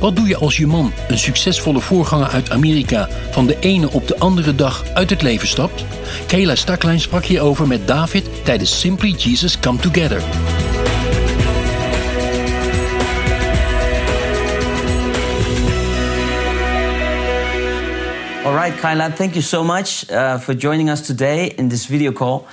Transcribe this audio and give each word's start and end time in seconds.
Wat 0.00 0.16
doe 0.16 0.28
je 0.28 0.36
als 0.36 0.56
je 0.56 0.66
man, 0.66 0.92
een 1.08 1.18
succesvolle 1.18 1.80
voorganger 1.80 2.28
uit 2.28 2.50
Amerika, 2.50 3.08
van 3.30 3.46
de 3.46 3.56
ene 3.58 3.90
op 3.90 4.06
de 4.06 4.18
andere 4.18 4.54
dag 4.54 4.84
uit 4.94 5.10
het 5.10 5.22
leven 5.22 5.48
stapt? 5.48 5.84
Kayla 6.26 6.54
Staklijn 6.54 7.00
sprak 7.00 7.24
hierover 7.24 7.66
met 7.66 7.86
David 7.86 8.44
tijdens 8.44 8.80
Simply 8.80 9.10
Jesus 9.10 9.58
Come 9.58 9.78
Together. 9.78 10.22
All 18.44 18.54
right, 18.54 18.80
Kyla, 18.80 19.10
thank 19.10 19.32
you 19.32 19.42
so 19.42 19.64
much 19.64 20.10
uh, 20.10 20.38
for 20.38 20.54
joining 20.54 20.90
us 20.90 21.00
today 21.00 21.52
in 21.56 21.68
this 21.68 21.86
video 21.86 22.12
call. 22.12 22.46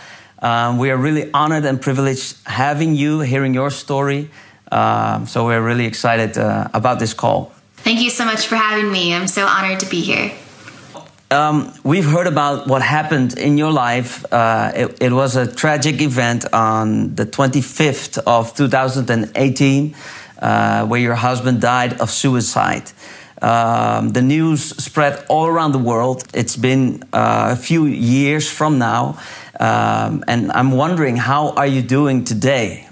Um, 0.43 0.77
we 0.77 0.89
are 0.89 1.01
really 1.01 1.31
honored 1.31 1.65
and 1.65 1.79
privileged 1.79 2.35
having 2.43 2.95
you, 2.95 3.21
hearing 3.21 3.53
your 3.53 3.71
story. 3.71 4.29
Um, 4.71 5.25
so 5.25 5.45
we're 5.45 5.61
really 5.61 5.85
excited 5.85 6.37
uh, 6.37 6.67
about 6.73 6.99
this 6.99 7.13
call. 7.13 7.51
Thank 7.77 8.01
you 8.01 8.09
so 8.09 8.25
much 8.25 8.47
for 8.47 8.55
having 8.55 8.91
me. 8.91 9.13
I'm 9.13 9.27
so 9.27 9.45
honored 9.45 9.79
to 9.79 9.85
be 9.85 10.01
here. 10.01 10.31
Um, 11.29 11.73
we've 11.83 12.05
heard 12.05 12.27
about 12.27 12.67
what 12.67 12.81
happened 12.81 13.37
in 13.37 13.57
your 13.57 13.71
life. 13.71 14.25
Uh, 14.31 14.71
it, 14.73 14.97
it, 15.01 15.11
was 15.11 15.35
a 15.35 15.45
tragic 15.45 16.01
event 16.01 16.45
on 16.53 17.15
the 17.15 17.25
25th 17.25 18.17
of 18.25 18.55
2018, 18.55 19.95
uh, 20.39 20.85
where 20.85 20.99
your 21.01 21.15
husband 21.15 21.59
died 21.59 21.99
of 21.99 22.09
suicide. 22.09 22.91
Um, 23.41 24.13
the 24.13 24.21
news 24.21 24.61
spread 24.83 25.25
all 25.27 25.47
around 25.47 25.73
the 25.73 25.79
world. 25.79 26.23
It's 26.33 26.55
been 26.55 27.03
uh, 27.11 27.49
a 27.51 27.55
few 27.57 27.85
years 27.85 28.49
from 28.49 28.79
now, 28.79 29.19
um, 29.59 30.23
and 30.29 30.49
I'm 30.53 30.71
wondering 30.71 31.17
how 31.17 31.49
are 31.51 31.67
you 31.67 31.81
doing 31.81 32.23
today? 32.23 32.86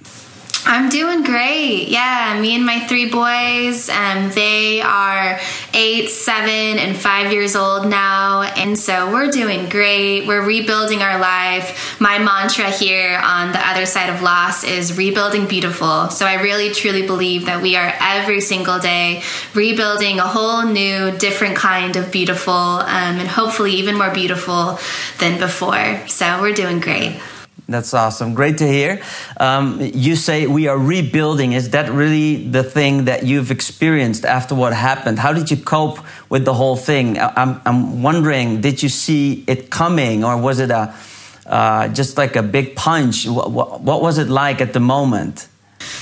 I'm 0.67 0.89
doing 0.89 1.21
great. 1.21 1.89
Yeah, 1.89 2.39
me 2.41 2.55
and 2.55 2.66
my 2.66 2.80
three 2.88 3.11
boys, 3.11 3.88
um, 3.88 4.31
they 4.31 4.81
are 4.81 5.39
eight, 5.75 6.09
seven, 6.09 6.80
and 6.80 6.97
five 6.97 7.31
years 7.31 7.55
old 7.55 7.88
now. 7.88 8.41
And 8.41 8.77
so 8.77 9.11
we're 9.11 9.30
doing 9.30 9.69
great. 9.69 10.25
We're 10.25 10.44
rebuilding 10.44 11.03
our 11.03 11.19
life. 11.19 12.02
My 12.02 12.17
mantra 12.17 12.72
here 12.72 13.19
on 13.23 13.52
the 13.52 13.59
other 13.59 13.85
side 13.85 14.09
of 14.09 14.23
loss 14.23 14.63
is 14.63 14.97
rebuilding 14.97 15.45
beautiful. 15.45 16.09
So 16.09 16.25
I 16.25 16.41
really, 16.41 16.73
truly 16.73 17.05
believe 17.05 17.45
that 17.45 17.61
we 17.61 17.75
are 17.75 17.94
every 18.02 18.41
single 18.41 18.79
day 18.79 19.22
rebuilding 19.53 20.17
a 20.17 20.27
whole 20.27 20.66
new, 20.66 21.11
different 21.11 21.57
kind 21.57 21.95
of 21.95 22.11
beautiful, 22.11 22.53
um, 22.53 23.19
and 23.19 23.27
hopefully 23.27 23.73
even 23.73 23.95
more 24.00 24.11
beautiful 24.11 24.79
than 25.19 25.39
before. 25.39 26.02
So 26.07 26.41
we're 26.41 26.53
doing 26.53 26.79
great. 26.79 27.22
That's 27.67 27.94
awesome. 27.95 28.35
Great 28.35 28.59
to 28.59 28.67
hear. 28.67 29.02
Um, 29.38 29.81
you 29.81 30.16
say 30.16 30.45
we 30.45 30.67
are 30.67 30.77
rebuilding. 30.77 31.53
Is 31.53 31.72
that 31.72 31.91
really 31.91 32.47
the 32.47 32.63
thing 32.63 33.05
that 33.05 33.25
you've 33.25 33.49
experienced 33.49 34.23
after 34.23 34.53
what 34.53 34.73
happened? 34.73 35.17
How 35.17 35.33
did 35.33 35.49
you 35.49 35.57
cope 35.57 35.99
with 36.30 36.45
the 36.45 36.53
whole 36.53 36.75
thing? 36.75 37.17
I'm, 37.17 37.59
I'm 37.66 38.03
wondering, 38.03 38.61
did 38.61 38.83
you 38.83 38.89
see 38.89 39.44
it 39.47 39.72
coming 39.72 40.23
or 40.23 40.38
was 40.38 40.59
it 40.59 40.69
a, 40.69 40.94
uh, 41.47 41.88
just 41.88 42.17
like 42.17 42.35
a 42.35 42.44
big 42.44 42.75
punch? 42.75 43.27
What, 43.27 43.49
what, 43.49 43.81
what 43.81 44.02
was 44.02 44.19
it 44.19 44.27
like 44.27 44.62
at 44.62 44.73
the 44.73 44.79
moment? 44.79 45.47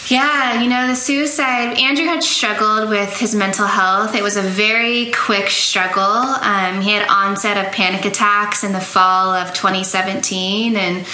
Yeah, 0.08 0.62
you 0.62 0.70
know, 0.70 0.88
the 0.88 0.96
suicide, 0.96 1.80
Andrew 1.80 2.06
had 2.06 2.24
struggled 2.24 2.90
with 2.90 3.18
his 3.18 3.34
mental 3.34 3.66
health. 3.66 4.16
It 4.16 4.22
was 4.22 4.36
a 4.36 4.42
very 4.42 5.12
quick 5.12 5.48
struggle. 5.48 6.04
Um, 6.04 6.82
he 6.82 6.92
had 6.92 7.08
onset 7.08 7.66
of 7.66 7.72
panic 7.72 8.04
attacks 8.04 8.66
in 8.66 8.74
the 8.74 8.82
fall 8.82 9.30
of 9.34 9.54
2017 9.54 10.76
and 10.76 11.06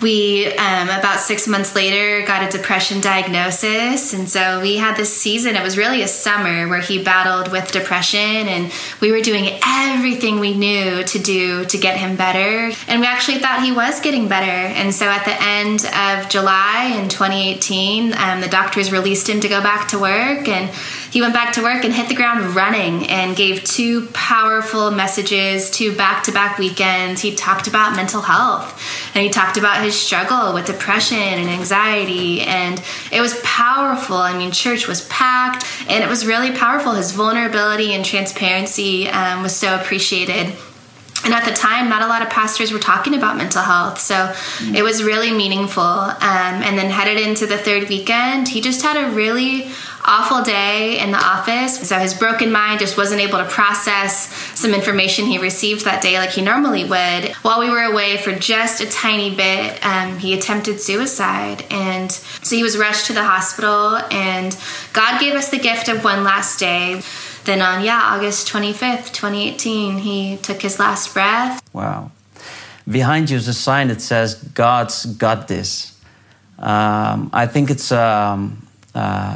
we 0.00 0.46
um, 0.56 0.88
about 0.88 1.18
six 1.18 1.48
months 1.48 1.74
later 1.74 2.24
got 2.26 2.46
a 2.46 2.56
depression 2.56 3.00
diagnosis. 3.00 4.14
And 4.14 4.28
so 4.28 4.60
we 4.60 4.76
had 4.76 4.96
this 4.96 5.14
season 5.14 5.56
it 5.56 5.62
was 5.62 5.76
really 5.76 6.02
a 6.02 6.08
summer 6.08 6.68
where 6.68 6.80
he 6.80 7.02
battled 7.02 7.50
with 7.50 7.72
depression 7.72 8.20
and 8.20 8.72
we 9.00 9.10
were 9.10 9.20
doing 9.20 9.58
everything 9.64 10.38
we 10.38 10.54
knew 10.54 11.02
to 11.02 11.18
do 11.18 11.64
to 11.64 11.78
get 11.78 11.96
him 11.96 12.16
better. 12.16 12.74
And 12.86 13.00
we 13.00 13.06
actually 13.06 13.38
thought 13.38 13.62
he 13.62 13.72
was 13.72 14.00
getting 14.00 14.28
better. 14.28 14.50
And 14.50 14.94
so 14.94 15.06
at 15.06 15.24
the 15.24 15.40
end 15.42 15.84
of 15.86 16.30
july 16.30 16.94
in 16.96 17.08
2018 17.08 18.14
um, 18.14 18.40
the 18.40 18.48
doctors 18.48 18.92
released 18.92 19.28
him 19.28 19.40
to 19.40 19.48
go 19.48 19.60
back 19.60 19.88
to 19.88 19.98
work 19.98 20.48
and 20.48 20.70
he 21.10 21.20
went 21.20 21.32
back 21.32 21.54
to 21.54 21.62
work 21.62 21.84
and 21.84 21.92
hit 21.92 22.08
the 22.08 22.14
ground 22.14 22.54
running 22.54 23.06
and 23.08 23.36
gave 23.36 23.64
two 23.64 24.06
powerful 24.08 24.90
messages, 24.90 25.70
two 25.70 25.96
back 25.96 26.24
to 26.24 26.32
back 26.32 26.58
weekends. 26.58 27.20
He 27.20 27.34
talked 27.34 27.66
about 27.66 27.96
mental 27.96 28.20
health 28.20 28.80
and 29.14 29.24
he 29.24 29.30
talked 29.30 29.56
about 29.56 29.82
his 29.82 29.98
struggle 29.98 30.52
with 30.52 30.66
depression 30.66 31.16
and 31.16 31.48
anxiety. 31.48 32.42
And 32.42 32.82
it 33.10 33.20
was 33.20 33.40
powerful. 33.42 34.16
I 34.16 34.36
mean, 34.36 34.52
church 34.52 34.86
was 34.86 35.06
packed 35.08 35.64
and 35.88 36.04
it 36.04 36.08
was 36.08 36.26
really 36.26 36.52
powerful. 36.52 36.92
His 36.92 37.12
vulnerability 37.12 37.92
and 37.92 38.04
transparency 38.04 39.08
um, 39.08 39.42
was 39.42 39.56
so 39.56 39.74
appreciated. 39.76 40.54
And 41.24 41.34
at 41.34 41.44
the 41.44 41.52
time, 41.52 41.88
not 41.88 42.02
a 42.02 42.06
lot 42.06 42.22
of 42.22 42.30
pastors 42.30 42.72
were 42.72 42.78
talking 42.78 43.14
about 43.14 43.36
mental 43.36 43.62
health. 43.62 43.98
So 43.98 44.14
mm-hmm. 44.14 44.74
it 44.74 44.82
was 44.82 45.02
really 45.02 45.32
meaningful. 45.32 45.82
Um, 45.82 46.14
and 46.20 46.78
then 46.78 46.90
headed 46.90 47.18
into 47.18 47.46
the 47.46 47.58
third 47.58 47.88
weekend, 47.88 48.48
he 48.48 48.60
just 48.60 48.82
had 48.82 48.96
a 48.96 49.10
really 49.10 49.70
awful 50.08 50.42
day 50.42 50.98
in 50.98 51.12
the 51.12 51.18
office. 51.18 51.86
So 51.86 51.98
his 51.98 52.14
broken 52.14 52.50
mind 52.50 52.80
just 52.80 52.96
wasn't 52.96 53.20
able 53.20 53.38
to 53.38 53.44
process 53.44 54.32
some 54.58 54.72
information 54.72 55.26
he 55.26 55.38
received 55.38 55.84
that 55.84 56.02
day 56.02 56.18
like 56.18 56.30
he 56.30 56.42
normally 56.42 56.84
would. 56.84 57.34
While 57.42 57.60
we 57.60 57.70
were 57.70 57.82
away 57.82 58.16
for 58.16 58.32
just 58.32 58.80
a 58.80 58.90
tiny 58.90 59.34
bit, 59.34 59.84
um, 59.84 60.18
he 60.18 60.32
attempted 60.32 60.80
suicide. 60.80 61.64
And 61.70 62.10
so 62.10 62.56
he 62.56 62.62
was 62.62 62.78
rushed 62.78 63.06
to 63.06 63.12
the 63.12 63.22
hospital, 63.24 63.96
and 64.10 64.56
God 64.94 65.20
gave 65.20 65.34
us 65.34 65.50
the 65.50 65.58
gift 65.58 65.88
of 65.88 66.02
one 66.02 66.24
last 66.24 66.58
day. 66.58 67.02
Then 67.44 67.60
on, 67.62 67.84
yeah, 67.84 68.00
August 68.04 68.48
25th, 68.48 69.12
2018, 69.12 69.98
he 69.98 70.36
took 70.38 70.60
his 70.62 70.78
last 70.78 71.12
breath. 71.12 71.62
Wow. 71.72 72.10
Behind 72.88 73.28
you 73.28 73.36
is 73.36 73.48
a 73.48 73.54
sign 73.54 73.88
that 73.88 74.00
says, 74.00 74.34
God's 74.34 75.04
got 75.04 75.48
this. 75.48 75.98
Um, 76.58 77.30
I 77.32 77.46
think 77.46 77.70
it's 77.70 77.92
um, 77.92 78.67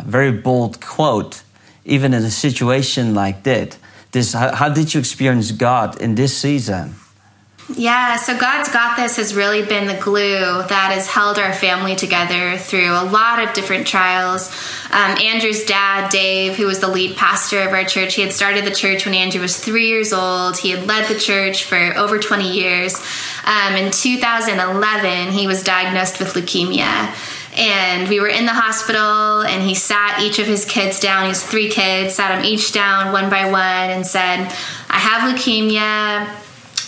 very 0.07 0.33
bold 0.33 0.81
quote, 0.81 1.43
even 1.85 2.15
in 2.15 2.23
a 2.25 2.31
situation 2.31 3.15
like 3.15 3.43
that. 3.45 3.77
This, 4.13 4.35
how, 4.35 4.55
how 4.55 4.69
did 4.69 4.93
you 4.93 5.01
experience 5.01 5.51
God 5.53 6.01
in 6.01 6.15
this 6.15 6.37
season? 6.37 6.95
Yeah, 7.75 8.17
so 8.17 8.37
God's 8.37 8.71
Got 8.71 8.97
This 8.97 9.17
has 9.17 9.35
really 9.35 9.65
been 9.65 9.87
the 9.87 10.01
glue 10.03 10.63
that 10.69 10.91
has 10.93 11.09
held 11.09 11.39
our 11.39 11.53
family 11.53 11.95
together 11.95 12.59
through 12.59 12.91
a 12.91 13.05
lot 13.05 13.39
of 13.43 13.55
different 13.55 13.87
trials. 13.87 14.51
Um, 14.91 15.17
Andrew's 15.19 15.65
dad, 15.65 16.11
Dave, 16.11 16.57
who 16.57 16.67
was 16.67 16.81
the 16.81 16.89
lead 16.89 17.17
pastor 17.17 17.63
of 17.63 17.73
our 17.73 17.85
church, 17.85 18.15
he 18.15 18.23
had 18.23 18.33
started 18.33 18.65
the 18.65 18.75
church 18.75 19.07
when 19.07 19.15
Andrew 19.15 19.41
was 19.41 19.59
three 19.59 19.87
years 19.87 20.13
old. 20.13 20.59
He 20.59 20.71
had 20.71 20.87
led 20.87 21.09
the 21.09 21.19
church 21.19 21.65
for 21.65 21.97
over 21.97 22.19
20 22.19 22.53
years. 22.53 22.97
Um, 23.45 23.77
in 23.77 23.91
2011, 23.91 25.33
he 25.33 25.47
was 25.47 25.63
diagnosed 25.63 26.19
with 26.19 26.35
leukemia 26.35 27.15
and 27.55 28.09
we 28.09 28.21
were 28.21 28.29
in 28.29 28.47
the 28.47 28.53
hospital 28.53 29.43
and 29.43 29.63
he 29.63 29.75
sat 29.75 30.21
each 30.21 30.39
of 30.39 30.47
his 30.47 30.65
kids 30.65 30.99
down 31.01 31.27
he's 31.27 31.43
three 31.43 31.69
kids 31.69 32.15
sat 32.15 32.35
them 32.35 32.45
each 32.45 32.73
down 32.73 33.13
one 33.13 33.29
by 33.29 33.45
one 33.51 33.91
and 33.91 34.07
said 34.07 34.39
i 34.89 34.99
have 34.99 35.23
leukemia 35.31 36.27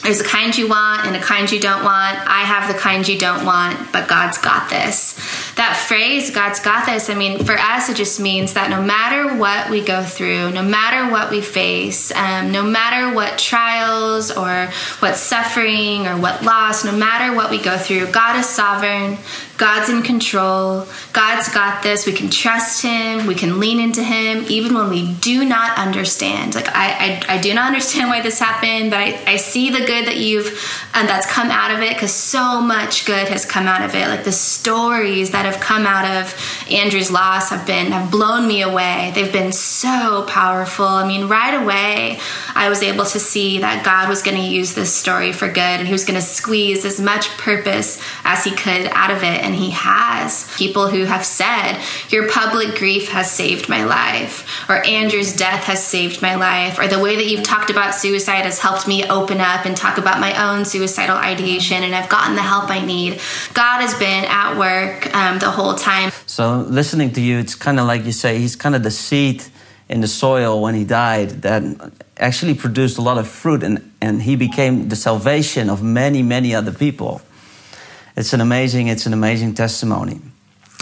there's 0.04 0.20
a 0.20 0.24
kind 0.24 0.56
you 0.56 0.68
want 0.68 1.06
and 1.06 1.16
a 1.16 1.18
kind 1.18 1.50
you 1.50 1.58
don't 1.58 1.82
want. 1.82 2.18
I 2.28 2.42
have 2.42 2.70
the 2.70 2.78
kind 2.78 3.08
you 3.08 3.18
don't 3.18 3.46
want, 3.46 3.90
but 3.90 4.06
God's 4.06 4.36
got 4.36 4.68
this. 4.68 5.14
That 5.54 5.82
phrase, 5.88 6.30
God's 6.30 6.60
got 6.60 6.84
this, 6.84 7.08
I 7.08 7.14
mean, 7.14 7.42
for 7.42 7.56
us, 7.56 7.88
it 7.88 7.96
just 7.96 8.20
means 8.20 8.52
that 8.52 8.68
no 8.68 8.82
matter 8.82 9.34
what 9.38 9.70
we 9.70 9.80
go 9.80 10.02
through, 10.02 10.50
no 10.50 10.62
matter 10.62 11.10
what 11.10 11.30
we 11.30 11.40
face, 11.40 12.12
um, 12.12 12.52
no 12.52 12.62
matter 12.62 13.14
what 13.14 13.38
trials 13.38 14.30
or 14.30 14.70
what 14.98 15.16
suffering 15.16 16.06
or 16.06 16.18
what 16.18 16.42
loss, 16.42 16.84
no 16.84 16.92
matter 16.92 17.34
what 17.34 17.50
we 17.50 17.58
go 17.58 17.78
through, 17.78 18.12
God 18.12 18.36
is 18.38 18.46
sovereign, 18.46 19.16
God's 19.56 19.88
in 19.88 20.02
control. 20.02 20.86
God's 21.12 21.48
got 21.52 21.82
this. 21.82 22.06
We 22.06 22.12
can 22.12 22.28
trust 22.28 22.82
Him. 22.82 23.26
We 23.26 23.34
can 23.34 23.60
lean 23.60 23.78
into 23.78 24.02
Him, 24.02 24.44
even 24.48 24.74
when 24.74 24.90
we 24.90 25.14
do 25.14 25.44
not 25.44 25.78
understand. 25.78 26.54
Like 26.54 26.68
I, 26.68 27.22
I, 27.28 27.34
I 27.36 27.40
do 27.40 27.54
not 27.54 27.66
understand 27.66 28.10
why 28.10 28.20
this 28.20 28.38
happened, 28.38 28.90
but 28.90 28.98
I, 28.98 29.22
I 29.26 29.36
see 29.36 29.70
the 29.70 29.86
good 29.86 30.06
that 30.06 30.16
you've 30.16 30.60
and 30.94 31.08
that's 31.08 31.26
come 31.30 31.50
out 31.50 31.72
of 31.72 31.80
it 31.80 31.94
because 31.94 32.12
so 32.12 32.60
much 32.60 33.04
good 33.04 33.28
has 33.28 33.44
come 33.44 33.66
out 33.66 33.82
of 33.82 33.94
it. 33.94 34.08
Like 34.08 34.24
the 34.24 34.32
stories 34.32 35.30
that 35.30 35.44
have 35.44 35.60
come 35.60 35.86
out 35.86 36.04
of 36.04 36.34
Andrew's 36.70 37.10
loss 37.10 37.50
have 37.50 37.66
been 37.66 37.92
have 37.92 38.10
blown 38.10 38.48
me 38.48 38.62
away. 38.62 39.12
They've 39.14 39.32
been 39.32 39.52
so 39.52 40.24
powerful. 40.28 40.86
I 40.86 41.06
mean, 41.06 41.28
right 41.28 41.54
away, 41.54 42.18
I 42.54 42.68
was 42.68 42.82
able 42.82 43.04
to 43.04 43.20
see 43.20 43.58
that 43.58 43.84
God 43.84 44.08
was 44.08 44.22
going 44.22 44.36
to 44.36 44.42
use 44.42 44.74
this 44.74 44.92
story 44.92 45.32
for 45.32 45.48
good, 45.48 45.58
and 45.58 45.86
He 45.86 45.92
was 45.92 46.04
going 46.04 46.18
to 46.18 46.26
squeeze 46.26 46.84
as 46.84 47.00
much 47.00 47.28
purpose 47.38 48.00
as 48.24 48.44
He 48.44 48.52
could 48.52 48.86
out 48.86 49.10
of 49.10 49.22
it 49.22 49.43
and 49.44 49.54
he 49.54 49.70
has. 49.70 50.50
People 50.56 50.88
who 50.88 51.04
have 51.04 51.24
said, 51.24 51.80
Your 52.08 52.28
public 52.28 52.76
grief 52.76 53.08
has 53.10 53.30
saved 53.30 53.68
my 53.68 53.84
life, 53.84 54.68
or 54.68 54.84
Andrew's 54.84 55.36
death 55.36 55.64
has 55.64 55.84
saved 55.84 56.22
my 56.22 56.34
life, 56.34 56.78
or 56.78 56.88
the 56.88 56.98
way 56.98 57.16
that 57.16 57.26
you've 57.26 57.44
talked 57.44 57.70
about 57.70 57.94
suicide 57.94 58.44
has 58.44 58.58
helped 58.58 58.88
me 58.88 59.04
open 59.08 59.40
up 59.40 59.66
and 59.66 59.76
talk 59.76 59.98
about 59.98 60.18
my 60.18 60.32
own 60.48 60.64
suicidal 60.64 61.16
ideation, 61.16 61.82
and 61.82 61.94
I've 61.94 62.08
gotten 62.08 62.34
the 62.34 62.42
help 62.42 62.70
I 62.70 62.84
need. 62.84 63.20
God 63.52 63.80
has 63.80 63.94
been 63.94 64.24
at 64.24 64.56
work 64.58 65.14
um, 65.14 65.38
the 65.38 65.50
whole 65.50 65.74
time. 65.74 66.10
So, 66.26 66.60
listening 66.68 67.12
to 67.12 67.20
you, 67.20 67.38
it's 67.38 67.54
kind 67.54 67.78
of 67.78 67.86
like 67.86 68.04
you 68.04 68.12
say, 68.12 68.38
he's 68.38 68.56
kind 68.56 68.74
of 68.74 68.82
the 68.82 68.90
seed 68.90 69.44
in 69.88 70.00
the 70.00 70.08
soil 70.08 70.62
when 70.62 70.74
he 70.74 70.84
died 70.84 71.42
that 71.42 71.62
actually 72.16 72.54
produced 72.54 72.96
a 72.96 73.02
lot 73.02 73.18
of 73.18 73.28
fruit 73.28 73.62
and, 73.62 73.92
and 74.00 74.22
he 74.22 74.34
became 74.34 74.88
the 74.88 74.96
salvation 74.96 75.68
of 75.68 75.82
many, 75.82 76.22
many 76.22 76.54
other 76.54 76.72
people 76.72 77.20
it's 78.16 78.32
an 78.32 78.40
amazing, 78.40 78.88
it's 78.88 79.06
an 79.06 79.12
amazing 79.12 79.54
testimony. 79.54 80.20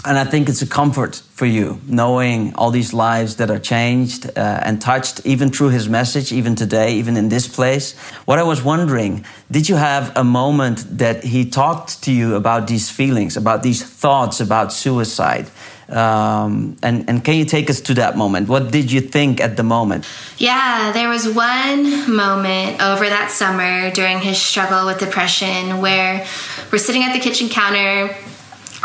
And 0.05 0.17
I 0.17 0.25
think 0.25 0.49
it's 0.49 0.61
a 0.61 0.67
comfort 0.67 1.21
for 1.31 1.45
you 1.45 1.79
knowing 1.87 2.53
all 2.55 2.71
these 2.71 2.93
lives 2.93 3.37
that 3.37 3.49
are 3.49 3.59
changed 3.59 4.25
uh, 4.37 4.59
and 4.63 4.81
touched, 4.81 5.25
even 5.25 5.49
through 5.49 5.69
his 5.69 5.87
message, 5.87 6.33
even 6.33 6.55
today, 6.55 6.95
even 6.95 7.15
in 7.15 7.29
this 7.29 7.47
place. 7.47 7.97
What 8.25 8.37
I 8.37 8.43
was 8.43 8.61
wondering, 8.61 9.23
did 9.49 9.69
you 9.69 9.77
have 9.77 10.11
a 10.17 10.23
moment 10.23 10.97
that 10.97 11.23
he 11.23 11.49
talked 11.49 12.03
to 12.03 12.11
you 12.11 12.35
about 12.35 12.67
these 12.67 12.89
feelings, 12.89 13.37
about 13.37 13.63
these 13.63 13.81
thoughts 13.81 14.41
about 14.41 14.73
suicide? 14.73 15.49
Um, 15.89 16.77
and, 16.81 17.09
and 17.09 17.23
can 17.23 17.35
you 17.35 17.45
take 17.45 17.69
us 17.69 17.81
to 17.81 17.93
that 17.95 18.17
moment? 18.17 18.47
What 18.47 18.71
did 18.71 18.91
you 18.91 19.01
think 19.01 19.41
at 19.41 19.57
the 19.57 19.63
moment? 19.63 20.07
Yeah, 20.37 20.91
there 20.93 21.09
was 21.09 21.27
one 21.27 22.15
moment 22.15 22.81
over 22.81 23.07
that 23.07 23.31
summer 23.31 23.91
during 23.91 24.19
his 24.19 24.41
struggle 24.41 24.85
with 24.85 24.99
depression 24.99 25.81
where 25.81 26.25
we're 26.71 26.77
sitting 26.77 27.03
at 27.03 27.13
the 27.13 27.19
kitchen 27.19 27.49
counter. 27.49 28.15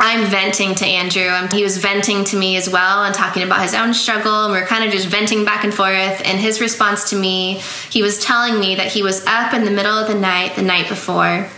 I'm 0.00 0.26
venting 0.26 0.76
to 0.76 0.86
Andrew. 0.86 1.22
and 1.22 1.52
he 1.52 1.64
was 1.64 1.78
venting 1.78 2.22
to 2.24 2.36
me 2.36 2.56
as 2.56 2.70
well 2.70 3.02
and 3.02 3.14
talking 3.14 3.42
about 3.42 3.62
his 3.62 3.74
own 3.74 3.94
struggle. 3.94 4.44
And 4.44 4.52
we 4.52 4.58
are 4.60 4.66
kind 4.66 4.84
of 4.84 4.92
just 4.92 5.08
venting 5.08 5.44
back 5.44 5.64
and 5.64 5.74
forth. 5.74 6.22
And 6.24 6.38
his 6.38 6.60
response 6.60 7.10
to 7.10 7.16
me, 7.16 7.60
he 7.90 8.02
was 8.02 8.22
telling 8.22 8.60
me 8.60 8.76
that 8.76 8.92
he 8.92 9.02
was 9.02 9.24
up 9.26 9.54
in 9.54 9.64
the 9.64 9.72
middle 9.72 9.96
of 9.98 10.06
the 10.06 10.14
night 10.14 10.54
the 10.54 10.62
night 10.62 10.88
before 10.88 11.48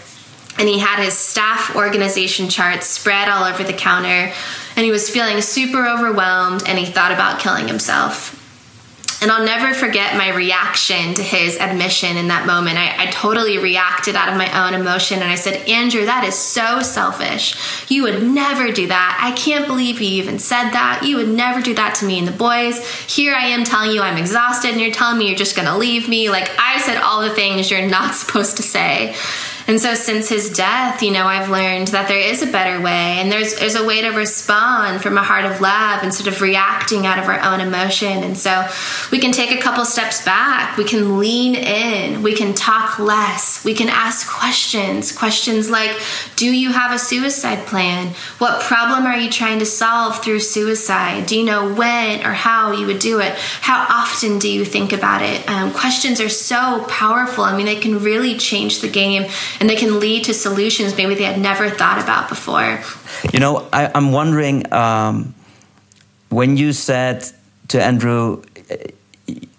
and 0.61 0.69
he 0.69 0.79
had 0.79 1.03
his 1.03 1.17
staff 1.17 1.75
organization 1.75 2.49
charts 2.49 2.87
spread 2.87 3.29
all 3.29 3.45
over 3.45 3.65
the 3.65 3.73
counter 3.73 4.33
and 4.81 4.87
he 4.87 4.91
was 4.91 5.11
feeling 5.11 5.43
super 5.43 5.87
overwhelmed 5.87 6.63
and 6.67 6.79
he 6.79 6.87
thought 6.87 7.13
about 7.13 7.39
killing 7.39 7.69
himself 7.69 8.35
and 9.21 9.31
I'll 9.31 9.45
never 9.45 9.75
forget 9.75 10.17
my 10.17 10.35
reaction 10.35 11.13
to 11.13 11.23
his 11.23 11.59
admission 11.59 12.17
in 12.17 12.29
that 12.29 12.47
moment. 12.47 12.79
I, 12.79 13.05
I, 13.05 13.07
totally 13.11 13.59
reacted 13.59 14.17
out 14.17 14.31
of 14.31 14.37
my 14.37 14.67
own 14.67 14.73
emotion 14.73 15.21
and 15.21 15.31
I 15.31 15.35
said, 15.35 15.69
Andrew, 15.69 16.07
that 16.07 16.25
is 16.25 16.35
so 16.35 16.81
selfish. 16.81 17.55
You 17.91 18.05
would 18.05 18.23
never 18.23 18.73
do 18.73 18.87
that. 18.87 19.19
I 19.23 19.37
can't 19.37 19.67
believe 19.67 20.01
you 20.01 20.23
even 20.23 20.39
said 20.39 20.71
that. 20.71 21.03
You 21.05 21.17
would 21.17 21.29
never 21.29 21.61
do 21.61 21.75
that 21.75 21.97
to 21.97 22.07
me 22.07 22.19
and 22.19 22.27
the 22.27 22.33
boys. 22.33 22.83
Here 23.15 23.35
I 23.35 23.49
am 23.49 23.65
telling 23.65 23.91
you 23.91 24.01
I'm 24.01 24.17
exhausted 24.17 24.71
and 24.71 24.81
you're 24.81 24.91
telling 24.91 25.19
me 25.19 25.29
you're 25.29 25.37
just 25.37 25.57
gonna 25.57 25.77
leave 25.77 26.09
me. 26.09 26.31
Like 26.31 26.51
I 26.59 26.81
said 26.81 26.97
all 26.97 27.21
the 27.21 27.35
things 27.35 27.71
you're 27.71 27.87
not 27.87 28.15
supposed 28.15 28.57
to 28.57 28.63
say. 28.63 29.15
And 29.71 29.81
so 29.81 29.95
since 29.95 30.29
his 30.29 30.51
death, 30.51 31.01
you 31.01 31.13
know, 31.13 31.27
I've 31.27 31.49
learned 31.49 31.89
that 31.89 32.09
there 32.09 32.19
is 32.19 32.43
a 32.43 32.51
better 32.51 32.83
way 32.83 33.21
and 33.21 33.31
there's 33.31 33.55
there's 33.55 33.77
a 33.77 33.85
way 33.85 34.01
to 34.01 34.09
respond 34.09 35.01
from 35.01 35.17
a 35.17 35.23
heart 35.23 35.45
of 35.45 35.61
love 35.61 36.03
instead 36.03 36.27
of 36.27 36.41
reacting 36.41 37.07
out 37.07 37.21
of 37.21 37.27
our 37.27 37.41
own 37.41 37.61
emotion. 37.61 38.25
And 38.25 38.37
so 38.37 38.67
we 39.13 39.21
can 39.21 39.31
take 39.31 39.53
a 39.53 39.63
couple 39.63 39.85
steps 39.85 40.25
back. 40.25 40.77
We 40.77 40.83
can 40.83 41.21
lean 41.21 41.55
in. 41.55 42.25
We 42.25 42.35
can 42.35 42.53
talk 42.53 42.99
less. 42.99 43.65
We 43.65 43.75
can 43.75 43.89
ask 43.89 44.29
questions. 44.29 45.17
Questions 45.17 45.71
like, 45.71 45.97
do 46.35 46.53
you 46.53 46.73
have 46.73 46.93
a 46.93 46.99
suicide 46.99 47.65
plan? 47.69 48.09
What 48.39 48.63
problem 48.63 49.07
are 49.07 49.17
you 49.17 49.31
trying 49.31 49.61
to 49.61 49.67
solve 49.67 50.21
through 50.21 50.41
suicide? 50.41 51.27
Do 51.27 51.39
you 51.39 51.45
know 51.45 51.73
when 51.73 52.27
or 52.27 52.33
how 52.33 52.73
you 52.73 52.87
would 52.87 52.99
do 52.99 53.21
it? 53.21 53.35
How 53.61 53.87
often 53.89 54.41
do 54.41 54.51
you 54.51 54.65
think 54.65 54.93
about 54.93 55.23
it? 55.23 55.49
Um, 55.49 55.71
questions 55.73 56.21
are 56.21 56.29
so 56.29 56.85
powerful. 56.89 57.45
I 57.45 57.57
mean, 57.57 57.67
they 57.67 57.79
can 57.79 58.01
really 58.01 58.37
change 58.37 58.81
the 58.81 58.89
game 58.89 59.31
and 59.61 59.69
they 59.69 59.77
can 59.77 60.01
lead 60.01 60.25
to 60.25 60.35
solutions 60.35 60.97
maybe 60.97 61.15
they 61.15 61.25
had 61.25 61.39
never 61.39 61.69
thought 61.69 62.03
about 62.03 62.29
before. 62.29 62.81
You 63.33 63.39
know, 63.39 63.69
I, 63.73 63.91
am 63.95 64.11
wondering 64.11 64.73
um, 64.73 65.35
when 66.31 66.57
you 66.57 66.73
said 66.73 67.31
to 67.69 67.83
Andrew, 67.83 68.43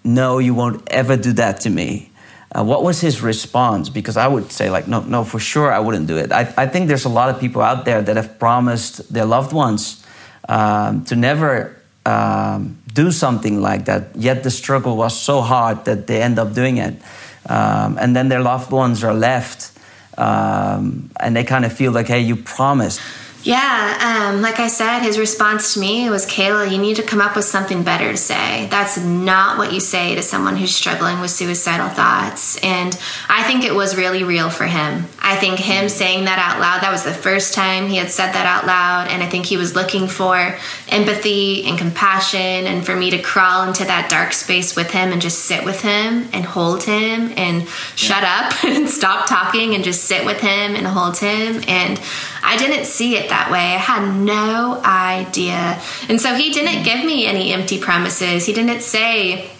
"No, 0.04 0.38
you 0.38 0.54
won't 0.54 0.82
ever 0.90 1.16
do 1.16 1.32
that 1.34 1.60
to 1.60 1.70
me." 1.70 2.10
Uh, 2.54 2.64
what 2.64 2.82
was 2.82 3.00
his 3.00 3.22
response? 3.22 3.88
Because 3.88 4.18
I 4.18 4.26
would 4.26 4.52
say, 4.52 4.68
like, 4.68 4.86
no, 4.86 5.00
no, 5.00 5.24
for 5.24 5.38
sure, 5.38 5.72
I 5.72 5.78
wouldn't 5.78 6.06
do 6.06 6.18
it. 6.18 6.32
I, 6.32 6.52
I 6.58 6.66
think 6.66 6.88
there's 6.88 7.06
a 7.06 7.08
lot 7.08 7.30
of 7.30 7.40
people 7.40 7.62
out 7.62 7.86
there 7.86 8.02
that 8.02 8.16
have 8.16 8.38
promised 8.38 9.10
their 9.10 9.24
loved 9.24 9.54
ones 9.54 10.04
um, 10.50 11.02
to 11.06 11.16
never 11.16 11.80
um, 12.04 12.76
do 12.92 13.10
something 13.10 13.62
like 13.62 13.86
that. 13.86 14.14
Yet 14.16 14.42
the 14.42 14.50
struggle 14.50 14.98
was 14.98 15.18
so 15.18 15.40
hard 15.40 15.86
that 15.86 16.06
they 16.06 16.20
end 16.20 16.38
up 16.38 16.52
doing 16.52 16.76
it, 16.76 17.00
um, 17.48 17.96
and 17.98 18.14
then 18.14 18.28
their 18.28 18.42
loved 18.42 18.70
ones 18.70 19.02
are 19.02 19.14
left 19.14 19.72
um, 20.18 21.10
and 21.20 21.34
they 21.34 21.44
kind 21.44 21.64
of 21.64 21.72
feel 21.72 21.92
like, 21.92 22.08
hey, 22.08 22.20
you 22.20 22.36
promised. 22.36 23.00
Yeah, 23.44 24.30
um, 24.30 24.40
like 24.40 24.60
I 24.60 24.68
said, 24.68 25.00
his 25.00 25.18
response 25.18 25.74
to 25.74 25.80
me 25.80 26.08
was, 26.08 26.24
Kayla, 26.26 26.70
you 26.70 26.78
need 26.78 26.94
to 26.96 27.02
come 27.02 27.20
up 27.20 27.34
with 27.34 27.44
something 27.44 27.82
better 27.82 28.12
to 28.12 28.16
say. 28.16 28.68
That's 28.70 28.98
not 28.98 29.58
what 29.58 29.72
you 29.72 29.80
say 29.80 30.14
to 30.14 30.22
someone 30.22 30.54
who's 30.54 30.72
struggling 30.72 31.20
with 31.20 31.32
suicidal 31.32 31.88
thoughts. 31.88 32.56
And 32.62 32.96
I 33.28 33.42
think 33.42 33.64
it 33.64 33.74
was 33.74 33.96
really 33.96 34.22
real 34.22 34.48
for 34.48 34.66
him. 34.66 35.06
I 35.20 35.34
think 35.34 35.58
him 35.58 35.88
saying 35.88 36.26
that 36.26 36.38
out 36.38 36.60
loud, 36.60 36.82
that 36.82 36.92
was 36.92 37.02
the 37.02 37.12
first 37.12 37.52
time 37.52 37.88
he 37.88 37.96
had 37.96 38.12
said 38.12 38.30
that 38.32 38.46
out 38.46 38.64
loud. 38.64 39.08
And 39.08 39.24
I 39.24 39.28
think 39.28 39.46
he 39.46 39.56
was 39.56 39.74
looking 39.74 40.06
for 40.06 40.56
empathy 40.88 41.64
and 41.64 41.76
compassion 41.76 42.38
and 42.38 42.86
for 42.86 42.94
me 42.94 43.10
to 43.10 43.20
crawl 43.20 43.66
into 43.66 43.84
that 43.84 44.08
dark 44.08 44.34
space 44.34 44.76
with 44.76 44.92
him 44.92 45.10
and 45.10 45.20
just 45.20 45.46
sit 45.46 45.64
with 45.64 45.82
him 45.82 46.28
and 46.32 46.44
hold 46.44 46.84
him 46.84 47.32
and 47.36 47.68
shut 47.96 48.22
up 48.22 48.62
and 48.64 48.88
stop 48.88 49.26
talking 49.26 49.74
and 49.74 49.82
just 49.82 50.04
sit 50.04 50.24
with 50.24 50.40
him 50.40 50.76
and 50.76 50.86
hold 50.86 51.16
him. 51.16 51.60
And 51.66 52.00
I 52.44 52.56
didn't 52.56 52.86
see 52.86 53.16
it 53.16 53.31
that 53.32 53.50
way. 53.50 53.58
I 53.58 53.78
had 53.78 54.14
no 54.14 54.80
idea. 54.84 55.80
And 56.08 56.20
so 56.20 56.34
he 56.34 56.52
didn't 56.52 56.84
give 56.84 57.04
me 57.04 57.26
any 57.26 57.52
empty 57.52 57.80
promises. 57.80 58.46
He 58.46 58.52
didn't 58.52 58.82
say, 58.82 59.50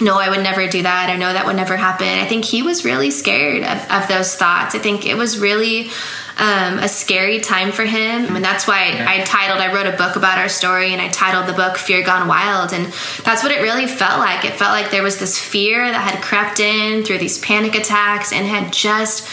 no, 0.00 0.18
I 0.18 0.28
would 0.28 0.42
never 0.42 0.68
do 0.68 0.82
that. 0.82 1.10
I 1.10 1.16
know 1.16 1.32
that 1.32 1.46
would 1.46 1.56
never 1.56 1.76
happen. 1.76 2.06
I 2.06 2.26
think 2.26 2.44
he 2.44 2.62
was 2.62 2.84
really 2.84 3.10
scared 3.10 3.62
of, 3.62 3.90
of 3.90 4.08
those 4.08 4.34
thoughts. 4.34 4.74
I 4.74 4.78
think 4.78 5.06
it 5.06 5.16
was 5.16 5.38
really 5.38 5.90
um, 6.38 6.78
a 6.78 6.88
scary 6.88 7.40
time 7.40 7.72
for 7.72 7.84
him. 7.84 8.36
And 8.36 8.44
that's 8.44 8.68
why 8.68 8.90
I, 8.90 9.20
I 9.20 9.24
titled, 9.24 9.58
I 9.58 9.72
wrote 9.72 9.86
a 9.86 9.96
book 9.96 10.16
about 10.16 10.38
our 10.38 10.50
story 10.50 10.92
and 10.92 11.00
I 11.00 11.08
titled 11.08 11.46
the 11.46 11.54
book 11.54 11.78
Fear 11.78 12.04
Gone 12.04 12.28
Wild. 12.28 12.74
And 12.74 12.92
that's 13.24 13.42
what 13.42 13.52
it 13.52 13.62
really 13.62 13.86
felt 13.86 14.18
like. 14.18 14.44
It 14.44 14.54
felt 14.54 14.72
like 14.72 14.90
there 14.90 15.02
was 15.02 15.18
this 15.18 15.38
fear 15.38 15.90
that 15.90 16.12
had 16.12 16.22
crept 16.22 16.60
in 16.60 17.04
through 17.04 17.18
these 17.18 17.38
panic 17.38 17.74
attacks 17.74 18.32
and 18.32 18.46
had 18.46 18.72
just 18.72 19.26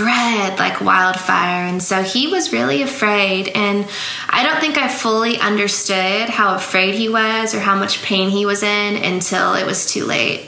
spread 0.00 0.58
like 0.58 0.80
wildfire. 0.80 1.66
And 1.66 1.82
so 1.82 2.02
he 2.02 2.26
was 2.26 2.52
really 2.52 2.80
afraid. 2.80 3.48
And 3.48 3.86
I 4.30 4.42
don't 4.42 4.58
think 4.58 4.78
I 4.78 4.88
fully 4.88 5.38
understood 5.38 6.30
how 6.30 6.54
afraid 6.54 6.94
he 6.94 7.10
was 7.10 7.54
or 7.54 7.60
how 7.60 7.76
much 7.76 8.02
pain 8.02 8.30
he 8.30 8.46
was 8.46 8.62
in 8.62 8.96
until 9.04 9.54
it 9.54 9.66
was 9.66 9.92
too 9.92 10.06
late. 10.06 10.46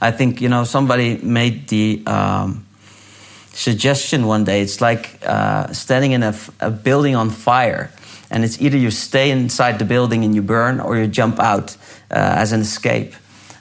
I 0.00 0.12
think, 0.12 0.40
you 0.40 0.48
know, 0.48 0.62
somebody 0.62 1.16
made 1.16 1.66
the 1.66 2.02
um, 2.06 2.64
suggestion 3.52 4.26
one 4.26 4.44
day. 4.44 4.62
It's 4.62 4.80
like 4.80 5.18
uh, 5.26 5.72
standing 5.72 6.12
in 6.12 6.22
a, 6.22 6.34
a 6.60 6.70
building 6.70 7.16
on 7.16 7.30
fire. 7.30 7.90
And 8.30 8.44
it's 8.44 8.60
either 8.62 8.76
you 8.76 8.92
stay 8.92 9.32
inside 9.32 9.80
the 9.80 9.84
building 9.84 10.24
and 10.24 10.32
you 10.32 10.42
burn 10.42 10.78
or 10.78 10.96
you 10.96 11.08
jump 11.08 11.40
out 11.40 11.76
uh, 12.08 12.42
as 12.42 12.52
an 12.52 12.60
escape. 12.60 13.14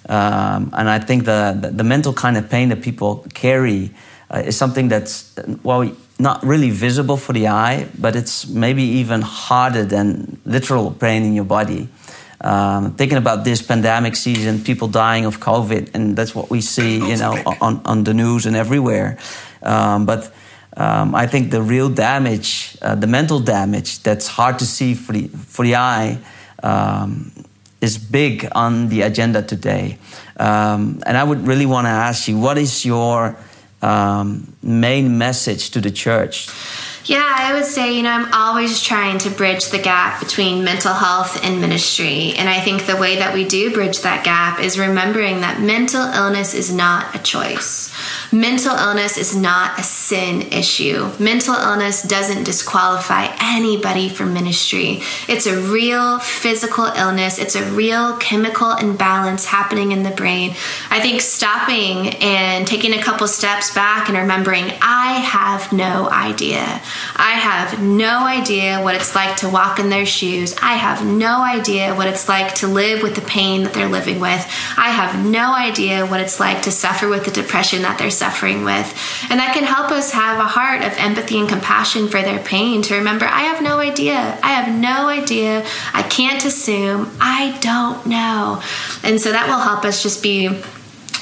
Um, 0.08 0.70
and 0.74 0.88
I 0.88 1.00
think 1.00 1.26
the, 1.26 1.58
the, 1.60 1.70
the, 1.72 1.84
mental 1.84 2.14
kind 2.14 2.36
of 2.36 2.50
pain 2.50 2.70
that 2.70 2.82
people 2.82 3.28
carry 3.36 3.92
uh, 4.30 4.40
is 4.46 4.58
something 4.58 4.88
that's, 4.88 5.34
well, 5.64 5.92
not 6.20 6.44
really 6.44 6.70
visible 6.70 7.18
for 7.18 7.34
the 7.34 7.48
eye, 7.48 7.88
but 7.98 8.16
it's 8.16 8.48
maybe 8.48 8.84
even 8.84 9.22
harder 9.22 9.86
than 9.86 10.40
literal 10.46 10.92
pain 10.92 11.24
in 11.24 11.34
your 11.34 11.46
body. 11.46 11.88
Um, 12.42 12.96
thinking 12.96 13.18
about 13.18 13.44
this 13.44 13.62
pandemic 13.62 14.16
season, 14.16 14.64
people 14.64 14.88
dying 14.88 15.26
of 15.26 15.40
COVID, 15.40 15.94
and 15.94 16.16
that's 16.16 16.34
what 16.34 16.50
we 16.50 16.62
see, 16.62 16.98
you 16.98 17.18
know, 17.18 17.42
on, 17.62 17.82
on 17.86 18.04
the 18.04 18.14
news 18.14 18.46
and 18.46 18.56
everywhere. 18.56 19.18
Um, 19.62 20.06
but 20.06 20.32
um, 20.78 21.16
I 21.16 21.28
think 21.28 21.52
the 21.52 21.62
real 21.62 21.90
damage, 21.90 22.78
uh, 22.82 22.96
the 22.96 23.08
mental 23.08 23.40
damage 23.40 24.04
that's 24.04 24.28
hard 24.28 24.60
to 24.60 24.66
see 24.66 24.94
for 24.94 25.14
the, 25.14 25.28
for 25.28 25.66
the 25.66 25.76
eye, 25.76 26.18
um, 26.64 27.32
is 27.82 27.98
big 27.98 28.48
on 28.54 28.90
the 28.90 29.02
agenda 29.02 29.42
today. 29.42 29.98
Um, 30.38 31.02
and 31.06 31.18
I 31.18 31.24
would 31.24 31.48
really 31.48 31.66
want 31.66 31.86
to 31.86 31.92
ask 31.92 32.28
you 32.28 32.38
what 32.38 32.58
is 32.58 32.86
your 32.86 33.36
um, 33.82 34.54
main 34.62 35.18
message 35.18 35.72
to 35.72 35.82
the 35.82 35.92
church? 35.92 36.50
Yeah, 37.06 37.26
I 37.26 37.54
would 37.54 37.66
say, 37.66 37.96
you 37.96 38.04
know, 38.04 38.12
I'm 38.12 38.34
always 38.34 38.82
trying 38.82 39.18
to 39.20 39.30
bridge 39.30 39.70
the 39.70 39.80
gap 39.80 40.20
between 40.20 40.64
mental 40.64 40.94
health 40.94 41.44
and 41.44 41.62
ministry. 41.62 42.34
And 42.38 42.50
I 42.50 42.60
think 42.60 42.86
the 42.86 42.98
way 42.98 43.16
that 43.16 43.34
we 43.34 43.46
do 43.46 43.74
bridge 43.74 44.02
that 44.02 44.24
gap 44.24 44.60
is 44.60 44.78
remembering 44.78 45.42
that 45.42 45.62
mental 45.62 46.04
illness 46.04 46.54
is 46.54 46.72
not 46.74 47.16
a 47.16 47.20
choice. 47.20 47.92
Mental 48.32 48.76
illness 48.76 49.18
is 49.18 49.36
not 49.36 49.80
a 49.80 49.84
sin 49.84 50.42
issue. 50.52 51.10
Mental 51.20 51.56
illness 51.56 52.04
doesn't 52.04 52.44
disqualify 52.44 53.28
anybody 53.42 54.10
from 54.10 54.34
ministry. 54.34 55.02
It's 55.28 55.48
a 55.48 55.60
real 55.60 56.20
physical 56.20 56.86
illness, 56.86 57.40
it's 57.40 57.56
a 57.56 57.72
real 57.72 58.18
chemical 58.18 58.74
imbalance 58.74 59.46
happening 59.46 59.92
in 59.92 60.04
the 60.04 60.12
brain. 60.12 60.52
I 60.90 61.00
think 61.00 61.22
stopping 61.22 62.10
and 62.22 62.68
taking 62.68 62.94
a 62.94 63.02
couple 63.02 63.28
steps 63.28 63.74
back 63.74 64.10
and 64.10 64.18
remembering, 64.18 64.66
I 64.82 65.14
have 65.20 65.74
no 65.74 66.10
idea. 66.10 66.82
I 67.16 67.32
have 67.32 67.82
no 67.82 68.26
idea 68.26 68.82
what 68.82 68.96
it's 68.96 69.16
like 69.16 69.38
to 69.38 69.50
walk 69.50 69.80
in 69.80 69.90
their 69.90 70.06
shoes. 70.06 70.56
I 70.62 70.74
have 70.74 71.06
no 71.06 71.42
idea 71.42 71.96
what 71.96 72.08
it's 72.08 72.28
like 72.28 72.56
to 72.56 72.68
live 72.68 73.04
with 73.04 73.16
the 73.16 73.22
pain 73.22 73.64
that 73.64 73.74
they're 73.74 73.90
living 73.90 74.20
with. 74.20 74.46
I 74.78 74.90
have 74.90 75.26
no 75.26 75.54
idea 75.54 76.06
what 76.06 76.22
it's 76.22 76.40
like 76.40 76.64
to 76.64 76.72
suffer 76.72 77.08
with 77.08 77.26
the 77.26 77.32
depression 77.32 77.82
that 77.84 77.98
they're 77.98 78.10
suffering 78.10 78.64
with. 78.64 78.88
And 79.30 79.40
that 79.40 79.54
can 79.54 79.64
help 79.64 79.92
us 79.92 80.12
have 80.12 80.40
a 80.40 80.48
heart 80.48 80.84
of 80.84 80.94
empathy 80.98 81.40
and 81.40 81.50
compassion 81.50 82.08
for 82.08 82.22
their 82.22 82.40
pain 82.40 82.82
to 82.84 82.96
remember 82.96 83.26
I 83.26 83.42
have 83.42 83.62
no 83.62 83.80
idea. 83.80 84.40
I 84.44 84.54
have 84.54 84.74
no 84.74 85.08
idea. 85.08 85.66
I 85.94 86.04
can't 86.04 86.44
assume. 86.46 87.12
I 87.20 87.58
don't 87.62 88.06
know. 88.06 88.62
And 89.04 89.20
so 89.20 89.32
that 89.32 89.48
will 89.48 89.60
help 89.60 89.86
us 89.86 90.02
just 90.04 90.24
be 90.24 90.62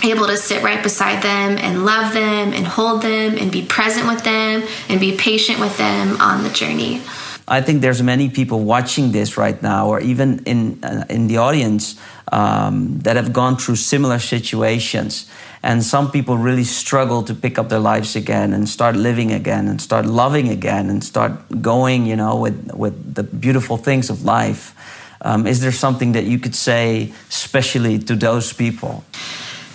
able 0.04 0.28
to 0.28 0.38
sit 0.38 0.64
right 0.64 0.82
beside 0.82 1.24
them 1.24 1.58
and 1.58 1.86
love 1.86 2.14
them 2.14 2.54
and 2.54 2.66
hold 2.66 3.02
them 3.02 3.38
and 3.38 3.52
be 3.52 3.66
present 3.66 4.08
with 4.08 4.24
them 4.24 4.64
and 4.90 5.00
be 5.00 5.16
patient 5.18 5.60
with 5.60 5.78
them 5.78 6.20
on 6.22 6.44
the 6.44 6.50
journey. 6.50 7.02
I 7.50 7.62
think 7.62 7.82
there's 7.82 8.04
many 8.04 8.30
people 8.30 8.60
watching 8.66 9.14
this 9.14 9.38
right 9.38 9.62
now, 9.62 9.88
or 9.88 10.02
even 10.02 10.44
in 10.44 10.84
uh, 10.84 11.06
in 11.10 11.28
the 11.28 11.38
audience, 11.38 11.96
um, 12.30 13.00
that 13.04 13.16
have 13.16 13.32
gone 13.32 13.56
through 13.56 13.78
similar 13.78 14.20
situations. 14.20 15.30
And 15.64 15.82
some 15.82 16.12
people 16.12 16.38
really 16.38 16.66
struggle 16.66 17.24
to 17.24 17.34
pick 17.34 17.58
up 17.58 17.70
their 17.70 17.80
lives 17.80 18.16
again 18.16 18.54
and 18.54 18.68
start 18.68 18.96
living 18.96 19.32
again 19.32 19.68
and 19.68 19.82
start 19.82 20.06
loving 20.06 20.50
again 20.50 20.90
and 20.90 21.02
start 21.04 21.32
going, 21.62 22.06
you 22.06 22.18
know, 22.18 22.36
with 22.36 22.72
with 22.74 23.16
the 23.16 23.24
beautiful 23.24 23.78
things 23.78 24.10
of 24.10 24.24
life. 24.26 24.74
Um, 25.22 25.48
is 25.48 25.62
there 25.62 25.72
something 25.72 26.14
that 26.14 26.26
you 26.26 26.40
could 26.40 26.56
say, 26.56 27.12
especially 27.30 27.98
to 28.00 28.16
those 28.16 28.54
people? 28.54 29.04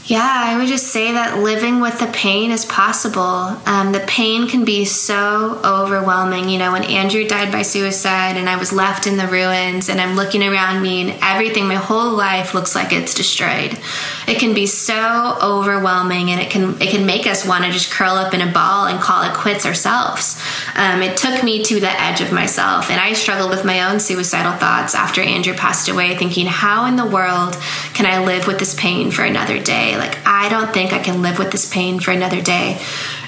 Yeah, 0.04 0.42
I 0.46 0.58
would 0.58 0.66
just 0.66 0.88
say 0.88 1.12
that 1.12 1.38
living 1.38 1.80
with 1.80 2.00
the 2.00 2.08
pain 2.08 2.50
is 2.50 2.64
possible. 2.64 3.20
Um, 3.20 3.92
the 3.92 4.02
pain 4.08 4.48
can 4.48 4.64
be 4.64 4.84
so 4.84 5.60
overwhelming. 5.64 6.48
You 6.48 6.58
know, 6.58 6.72
when 6.72 6.82
Andrew 6.82 7.24
died 7.24 7.52
by 7.52 7.62
suicide 7.62 8.36
and 8.36 8.50
I 8.50 8.56
was 8.56 8.72
left 8.72 9.06
in 9.06 9.16
the 9.16 9.28
ruins 9.28 9.88
and 9.88 10.00
I'm 10.00 10.16
looking 10.16 10.42
around 10.42 10.82
me 10.82 11.02
and 11.02 11.18
everything, 11.22 11.68
my 11.68 11.76
whole 11.76 12.10
life 12.16 12.52
looks 12.52 12.74
like 12.74 12.92
it's 12.92 13.14
destroyed. 13.14 13.78
It 14.26 14.40
can 14.40 14.54
be 14.54 14.66
so 14.66 15.38
overwhelming 15.40 16.30
and 16.32 16.40
it 16.40 16.50
can 16.50 16.82
it 16.82 16.90
can 16.90 17.06
make 17.06 17.28
us 17.28 17.46
want 17.46 17.64
to 17.64 17.70
just 17.70 17.92
curl 17.92 18.14
up 18.14 18.34
in 18.34 18.40
a 18.40 18.52
ball 18.52 18.86
and 18.86 19.00
call 19.00 19.22
it 19.22 19.34
quits 19.34 19.64
ourselves. 19.64 20.42
Um, 20.74 21.02
it 21.02 21.16
took 21.16 21.44
me 21.44 21.62
to 21.62 21.78
the 21.78 22.00
edge 22.02 22.20
of 22.20 22.32
myself 22.32 22.90
and 22.90 23.00
I 23.00 23.12
struggled 23.12 23.50
with 23.50 23.64
my 23.64 23.88
own 23.88 24.00
suicidal 24.00 24.58
thoughts 24.58 24.96
after 24.96 25.20
Andrew 25.20 25.54
passed 25.54 25.88
away, 25.88 26.16
thinking, 26.16 26.46
how 26.46 26.86
in 26.86 26.96
the 26.96 27.06
world 27.06 27.56
can 27.94 28.04
I 28.04 28.24
live 28.24 28.48
with 28.48 28.58
this 28.58 28.74
pain 28.74 29.12
for 29.12 29.22
another 29.22 29.62
day? 29.62 29.91
Like, 29.96 30.18
I 30.26 30.48
don't 30.48 30.72
think 30.72 30.92
I 30.92 30.98
can 30.98 31.22
live 31.22 31.38
with 31.38 31.50
this 31.50 31.70
pain 31.70 32.00
for 32.00 32.10
another 32.10 32.40
day. 32.40 32.80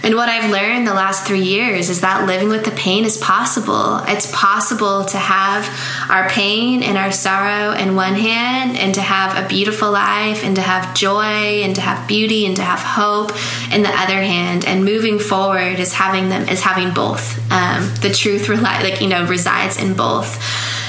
And 0.05 0.17
what 0.17 0.29
I've 0.29 0.51
learned 0.51 0.87
the 0.87 0.93
last 0.93 1.27
three 1.27 1.43
years 1.43 1.89
is 1.89 2.03
that 2.03 2.27
living 2.27 2.51
with 2.51 2.67
the 2.67 2.73
pain 2.73 3.07
is 3.07 3.17
possible. 3.17 4.01
It's 4.07 4.31
possible 4.33 5.07
to 5.07 5.17
have 5.17 5.67
our 6.11 6.29
pain 6.29 6.83
and 6.83 6.99
our 6.99 7.11
sorrow 7.11 7.73
in 7.73 7.97
one 7.97 8.13
hand 8.13 8.77
and 8.77 8.95
to 8.97 9.01
have 9.01 9.43
a 9.43 9.49
beautiful 9.49 9.91
life 9.91 10.45
and 10.45 10.57
to 10.57 10.63
have 10.63 10.95
joy 10.95 11.63
and 11.63 11.75
to 11.77 11.81
have 11.81 12.07
beauty 12.07 12.45
and 12.45 12.55
to 12.57 12.63
have 12.63 12.81
hope 12.81 13.33
in 13.73 13.83
the 13.83 13.89
other 13.89 14.21
hand. 14.21 14.67
And 14.67 14.85
moving 14.85 15.19
forward 15.19 15.79
is 15.79 15.95
having 15.95 16.29
them 16.29 16.51
is 16.51 16.61
having 16.61 16.93
both. 16.93 17.39
Um, 17.51 17.91
the 18.03 18.13
truth, 18.13 18.49
like 18.49 19.01
you 19.01 19.09
know, 19.09 19.27
resides 19.27 19.79
in 19.81 19.95
both. 19.95 20.39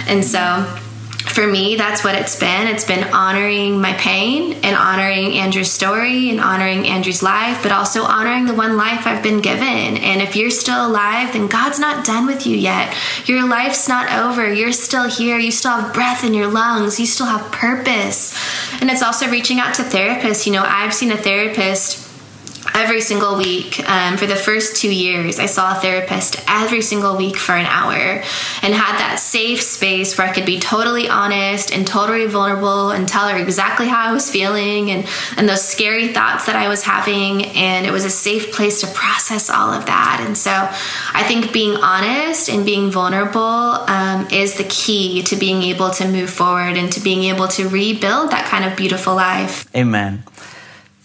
And 0.09 0.25
so 0.25 0.65
for 1.35 1.45
me, 1.45 1.75
that's 1.75 2.01
what 2.01 2.15
it's 2.15 2.39
been. 2.39 2.67
It's 2.67 2.85
been 2.85 3.03
honoring 3.13 3.81
my 3.81 3.91
pain 3.95 4.53
and 4.63 4.73
honoring 4.73 5.33
Andrew's 5.33 5.69
story 5.69 6.29
and 6.29 6.39
honoring 6.39 6.87
Andrew's 6.87 7.21
life, 7.21 7.61
but 7.61 7.73
also 7.73 8.03
honoring 8.03 8.45
the 8.45 8.53
one 8.53 8.77
life 8.77 9.05
I've 9.05 9.21
been 9.21 9.41
given. 9.41 9.97
And 9.97 10.21
if 10.21 10.37
you're 10.37 10.49
still 10.49 10.87
alive, 10.87 11.33
then 11.33 11.47
God's 11.47 11.77
not 11.77 12.05
done 12.05 12.25
with 12.25 12.47
you 12.47 12.55
yet. 12.55 12.95
Your 13.25 13.45
life's 13.45 13.89
not 13.89 14.09
over. 14.13 14.51
You're 14.51 14.71
still 14.71 15.09
here. 15.09 15.37
You 15.37 15.51
still 15.51 15.71
have 15.71 15.93
breath 15.93 16.23
in 16.23 16.33
your 16.33 16.47
lungs. 16.47 17.01
You 17.01 17.05
still 17.05 17.25
have 17.25 17.51
purpose. 17.51 18.33
And 18.79 18.89
it's 18.89 19.03
also 19.03 19.29
reaching 19.29 19.59
out 19.59 19.73
to 19.75 19.81
therapists. 19.81 20.45
You 20.45 20.53
know, 20.53 20.63
I've 20.65 20.93
seen 20.93 21.11
a 21.11 21.17
therapist 21.17 22.14
every 22.75 22.99
single 22.99 23.37
week 23.37 23.79
um, 23.89 24.17
for 24.17 24.27
the 24.27 24.35
first 24.35 24.75
two 24.75 24.93
years. 24.93 25.39
I 25.39 25.45
saw 25.45 25.77
a 25.77 25.79
therapist 25.79 26.43
every 26.47 26.81
single 26.81 27.15
week 27.15 27.37
for 27.37 27.55
an 27.55 27.65
hour 27.65 28.21
and 28.61 28.73
had 28.73 28.97
that 28.99 29.17
safe 29.19 29.61
space 29.61 30.17
where 30.17 30.27
I 30.27 30.33
could 30.33 30.45
be 30.45 30.59
totally 30.59 31.07
honest 31.07 31.71
and 31.71 31.87
totally 31.87 32.25
vulnerable 32.25 32.91
and 32.91 33.07
tell 33.07 33.29
her 33.29 33.37
exactly 33.37 33.87
how 33.87 34.09
I 34.09 34.11
was 34.11 34.29
feeling 34.29 34.91
and, 34.91 35.07
and 35.37 35.47
those 35.47 35.65
scary 35.65 36.09
thoughts 36.09 36.47
that 36.47 36.57
I 36.57 36.67
was 36.67 36.83
having. 36.83 37.45
And 37.45 37.85
it 37.85 37.91
was 37.91 38.03
a 38.03 38.09
safe 38.09 38.51
place 38.51 38.81
to 38.81 38.87
process 38.87 39.49
all 39.49 39.71
of 39.71 39.85
that. 39.85 40.21
And 40.25 40.37
so 40.37 40.51
I 40.51 41.23
think 41.23 41.53
being 41.53 41.77
honest 41.77 42.49
and 42.49 42.65
being 42.65 42.91
vulnerable 42.91 43.41
um, 43.41 44.27
is 44.31 44.57
the 44.57 44.65
key 44.65 45.23
to 45.23 45.37
being 45.37 45.63
able 45.63 45.91
to 45.91 46.07
move 46.07 46.29
forward 46.29 46.75
and 46.75 46.91
to 46.91 46.99
being 46.99 47.23
able 47.23 47.47
to 47.49 47.69
rebuild 47.69 48.31
that 48.31 48.47
kind 48.49 48.65
of 48.65 48.75
beautiful 48.75 49.15
life. 49.15 49.65
Amen. 49.73 50.23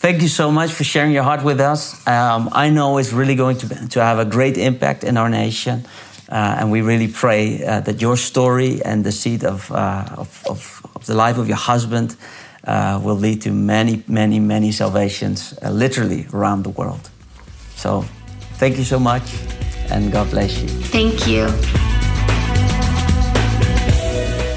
Thank 0.01 0.23
you 0.23 0.29
so 0.29 0.51
much 0.51 0.73
for 0.73 0.83
sharing 0.83 1.13
your 1.13 1.25
heart 1.25 1.45
with 1.45 1.61
us. 1.61 1.95
Um, 2.07 2.49
I 2.53 2.71
know 2.71 2.97
it's 2.97 3.13
really 3.13 3.35
going 3.35 3.59
to, 3.59 3.89
to 3.89 4.03
have 4.03 4.19
a 4.19 4.25
great 4.25 4.57
impact 4.57 5.05
in 5.05 5.19
our 5.19 5.29
nation. 5.29 5.85
Uh, 6.27 6.57
and 6.59 6.71
we 6.71 6.81
really 6.81 7.07
pray 7.09 7.63
uh, 7.63 7.81
that 7.81 8.01
your 8.01 8.17
story 8.17 8.81
and 8.83 9.05
the 9.05 9.13
seed 9.13 9.45
of, 9.45 9.71
uh, 9.71 10.07
of, 10.17 10.43
of, 10.49 10.87
of, 10.95 11.05
the 11.05 11.15
life 11.15 11.37
of 11.37 11.49
your 11.49 11.59
husband 11.59 12.17
uh, 12.65 12.99
will 13.03 13.15
lead 13.15 13.43
to 13.43 13.53
many, 13.53 14.03
many, 14.07 14.41
many 14.41 14.73
salvations, 14.73 15.53
uh, 15.63 15.69
literally 15.69 16.27
around 16.33 16.63
the 16.63 16.71
world. 16.71 17.11
So 17.77 18.07
thank 18.55 18.79
you 18.79 18.85
so 18.85 18.99
much, 18.99 19.35
and 19.91 20.11
God 20.11 20.31
bless 20.31 20.63
you. 20.63 20.69
Thank 20.69 21.27
you. 21.27 21.47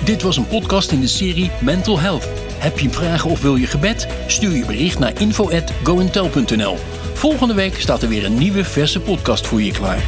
Dit 0.05 0.21
was 0.21 0.37
een 0.37 0.47
podcast 0.47 0.91
in 0.91 1.01
de 1.01 1.07
serie 1.07 1.51
Mental 1.61 1.99
Health. 1.99 2.42
Heb 2.63 2.79
je 2.79 2.89
vragen 2.89 3.29
of 3.29 3.41
wil 3.41 3.55
je 3.55 3.67
gebed? 3.67 4.07
Stuur 4.27 4.55
je 4.55 4.65
bericht 4.65 4.99
naar 4.99 5.21
info@goentel.nl. 5.21 6.77
Volgende 7.13 7.53
week 7.53 7.79
staat 7.79 8.01
er 8.01 8.09
weer 8.09 8.25
een 8.25 8.37
nieuwe 8.37 8.63
verse 8.63 8.99
podcast 8.99 9.47
voor 9.47 9.61
je 9.61 9.71
klaar. 9.71 10.03